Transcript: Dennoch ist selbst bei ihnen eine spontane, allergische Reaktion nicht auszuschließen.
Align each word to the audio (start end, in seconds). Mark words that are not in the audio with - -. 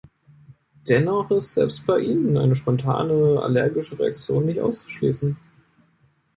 Dennoch 0.89 1.29
ist 1.29 1.53
selbst 1.53 1.85
bei 1.85 1.99
ihnen 1.99 2.35
eine 2.35 2.55
spontane, 2.55 3.39
allergische 3.39 3.99
Reaktion 3.99 4.47
nicht 4.47 4.59
auszuschließen. 4.59 5.37